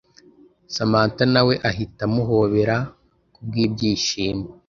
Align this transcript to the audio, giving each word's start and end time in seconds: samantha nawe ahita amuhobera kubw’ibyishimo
samantha 0.75 1.23
nawe 1.33 1.53
ahita 1.69 2.01
amuhobera 2.07 2.77
kubw’ibyishimo 3.33 4.47